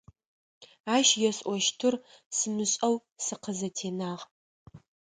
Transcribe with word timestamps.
Ащ 0.95 1.07
есӀощтыр 1.29 1.93
сымышӀэу 2.37 2.95
сыкъызэтенагъ. 3.25 4.23